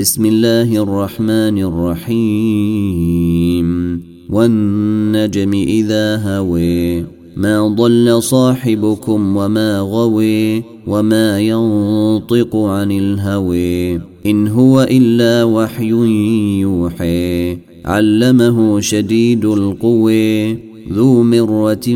[0.00, 3.68] بسم الله الرحمن الرحيم.
[4.30, 7.04] والنجم إذا هوي
[7.36, 14.00] ما ضل صاحبكم وما غوي وما ينطق عن الهوي.
[14.26, 15.90] إن هو إلا وحي
[16.60, 20.69] يوحي علمه شديد القوي.
[20.92, 21.86] ذو مرة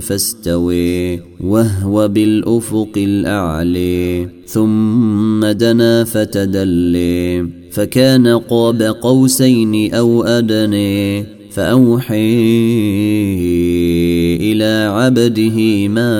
[0.00, 12.36] فاستوي وهو بالأفق الأعلي ثم دنا فتدلي فكان قاب قوسين أو أدني فأوحي
[14.36, 16.12] إلى عبده ما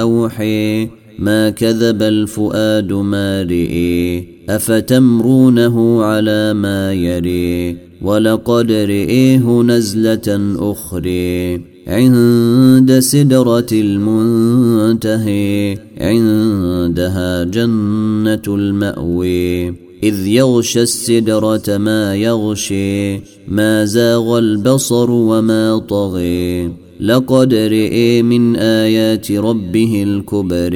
[0.00, 12.98] أوحي ما كذب الفؤاد ما رئي افتمرونه على ما يري ولقد رئيه نزله أخرى عند
[12.98, 15.38] سدره المنتهي
[16.00, 19.68] عندها جنه الماوي
[20.02, 30.02] اذ يغشى السدره ما يغشي ما زاغ البصر وما طغي لقد رئي من آيات ربه
[30.02, 30.74] الكبر.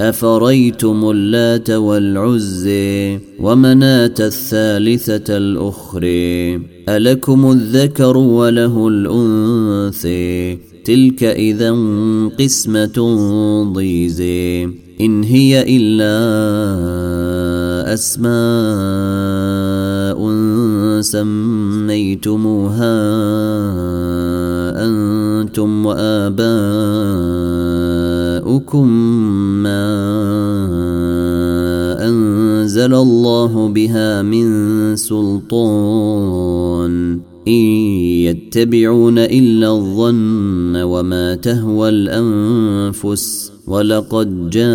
[0.00, 11.70] أفريتم اللات والعزي ومناة الثالثة الأخرى؟ ألكم الذكر وله الأنثي تلك إذا
[12.38, 13.16] قسمة
[13.72, 14.68] ضيزي
[15.00, 16.18] إن هي إلا
[17.94, 18.28] أسماء
[21.00, 22.98] سميتموها.
[25.58, 26.48] أنتم وآباؤكم
[29.62, 29.86] ما
[32.08, 36.08] أنزل الله بها من سلطان.
[37.48, 37.52] إن
[38.28, 43.57] يتبعون إلا الظن وما تهوى الأنفس.
[43.68, 44.68] ولقد جاءهم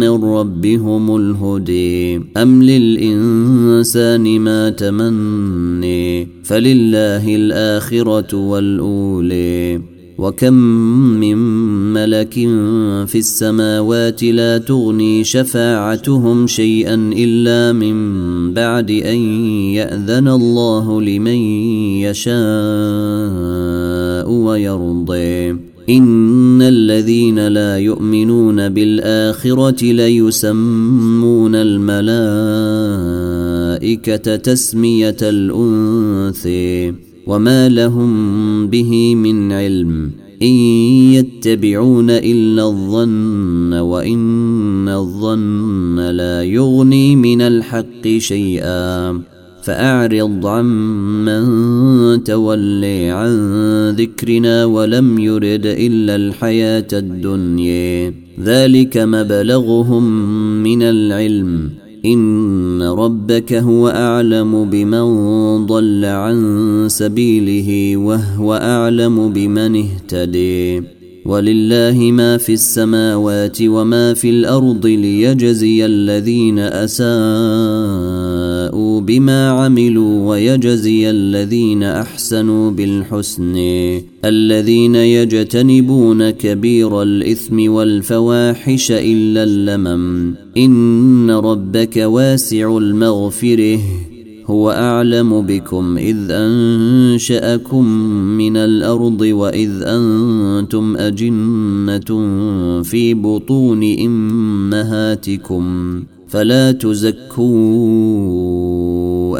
[0.00, 9.80] من ربهم الهدي أم للإنسان ما تمني فلله الآخرة والأولي
[10.18, 10.54] وكم
[11.20, 11.36] من
[11.92, 12.34] ملك
[13.06, 17.94] في السماوات لا تغني شفاعتهم شيئا الا من
[18.54, 19.18] بعد ان
[19.72, 21.40] ياذن الله لمن
[22.04, 22.40] يشاء
[24.30, 32.76] ويرضي ان الذين لا يؤمنون بالاخره ليسمون الملائكه
[34.36, 36.94] تسميه الانثي
[37.26, 40.10] وما لهم به من علم
[40.42, 40.54] ان
[41.14, 49.20] يتبعون الا الظن وان الظن لا يغني من الحق شيئا
[49.62, 51.44] فاعرض عمن
[52.16, 58.14] تولي عن ذكرنا ولم يرد إلا الحياة الدنيا.
[58.44, 60.32] ذلك مبلغهم
[60.62, 61.70] من العلم.
[62.04, 65.06] إن ربك هو أعلم بمن
[65.66, 70.82] ضل عن سبيله وهو أعلم بمن اهتدي.
[71.26, 78.49] ولله ما في السماوات وما في الأرض ليجزي الذين أساءوا
[79.00, 83.56] بما عملوا ويجزي الذين أحسنوا بالحسن.
[84.24, 90.34] الذين يجتنبون كبير الإثم والفواحش إلا اللمم.
[90.56, 93.78] إن ربك واسع المغفرة.
[94.46, 97.84] هو أعلم بكم إذ أنشأكم
[98.38, 102.10] من الأرض وإذ أنتم أجنة
[102.82, 105.64] في بطون إمهاتكم.
[106.30, 107.48] فلا تزكوا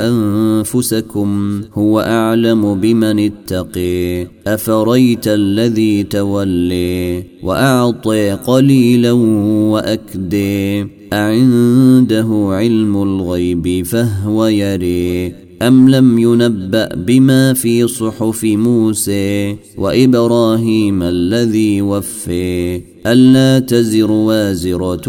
[0.08, 4.26] أنفسكم هو أعلم بمن اتقي.
[4.46, 10.86] أفريت الذي تولي وأعطي قليلا وأكدي.
[11.12, 15.49] أعنده علم الغيب فهو يري.
[15.62, 25.08] ام لم ينبا بما في صحف موسى وابراهيم الذي وفي الا تزر وازره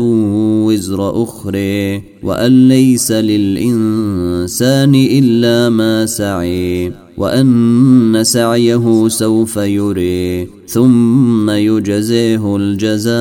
[0.66, 13.11] وزر أخرى وان ليس للانسان الا ما سعي وان سعيه سوف يري ثم يجزيه الجزاء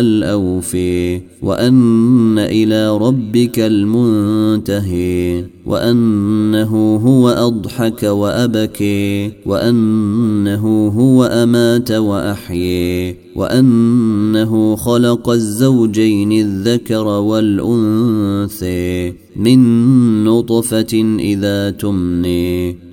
[0.00, 15.30] الاوفي وان إلى ربك المنتهي وانه هو اضحك وابكي وانه هو امات واحيي وانه خلق
[15.30, 22.25] الزوجين الذكر والانثى من نطفه اذا تمني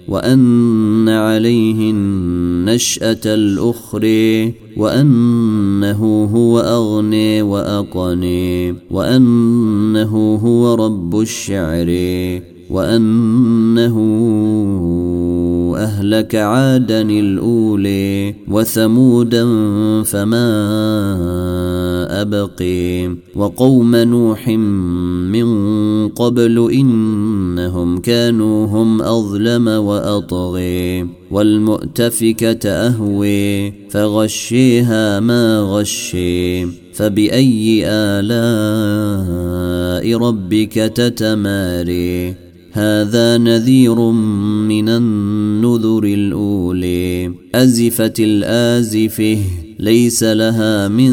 [0.07, 11.89] وأن عليه النشأة الأخرى وأنه هو أغني وأقني وأنه هو رب الشعر
[12.69, 13.97] وأنه
[15.75, 19.43] أهلك عادا الأولي وثمودا
[20.03, 20.47] فما
[22.21, 23.15] أبقي.
[23.35, 25.47] وقوم نوح من
[26.07, 31.07] قبل إنهم كانوا هم أظلم وأطغي.
[31.31, 36.65] والمؤتفكة أهوي فغشيها ما غشي.
[36.93, 39.53] فبأي آلاء
[40.17, 43.99] ربك تتماري؟ هذا نذير
[44.67, 47.33] من النذر الأولي.
[47.55, 49.37] أزفت الآزفة
[49.79, 51.09] ليس لها من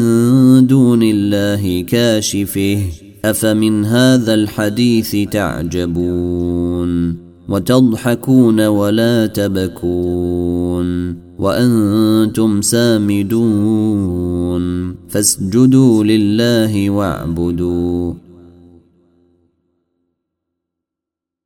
[0.67, 2.77] دون الله كاشفة.
[3.25, 7.15] أفمن هذا الحديث تعجبون؟
[7.49, 11.15] وتضحكون ولا تبكون.
[11.39, 13.81] وأنتم سامدون.
[15.09, 18.30] فاسجدوا لله واعبدوا.